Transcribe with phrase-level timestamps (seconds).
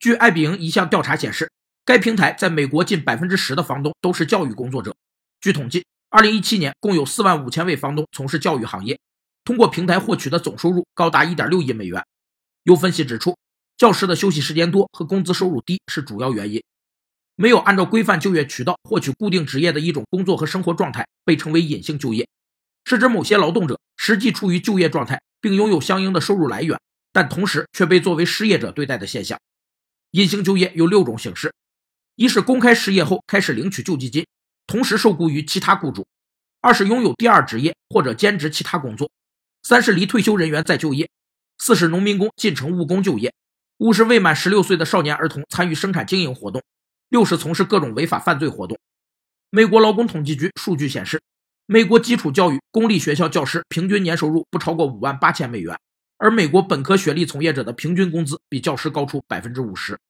[0.00, 1.52] 据爱彼迎一项调查显示，
[1.84, 4.96] 该平台在美国近百分之十的房东都是教育工作者。
[5.42, 8.98] 据统计，二零一七年共有四万五千位房东从事教育行业，
[9.44, 12.02] 通过平台获取的总收入高达一点六亿美元。
[12.62, 13.36] 有分析指出，
[13.76, 16.62] 教师的休息时间多和工资收入低是主要原因。
[17.36, 22.26] 没有按照规范就业渠道获取固定职业的一种工作和生活状态，被称为隐性就业，
[22.86, 26.80] 是指某些劳动者实际处于就业状态，并拥有相应的收入来源，
[27.12, 29.38] 但同时却被作为失业者对待的现象。
[30.12, 31.54] 隐性就业有六种形式：
[32.16, 34.26] 一是公开失业后开始领取救济金，
[34.66, 36.02] 同时受雇于其他雇主；
[36.60, 39.08] 二是拥有第二职业或者兼职其他工作；
[39.62, 41.06] 三是离退休人员再就业；
[41.58, 43.30] 四是农民工进城务工就业；
[43.78, 46.60] 五是未满十六岁的少年儿童参与生产经营活动。
[47.08, 48.78] 六是从事各种违法犯罪活动。
[49.50, 51.20] 美国劳工统计局数据显示，
[51.66, 55.76] 美国基础教育公立学校教师平均年收入不超过五万八千美元，
[56.20, 60.00] 而美国本科学历从业者的平均工资比教师高出百分之五十。